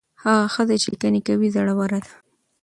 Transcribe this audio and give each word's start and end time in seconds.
هغه 0.23 0.45
ښځه 0.53 0.75
چې 0.81 0.87
لیکنې 0.93 1.19
کوي 1.27 1.47
زړوره 1.55 1.99
ده. 2.05 2.13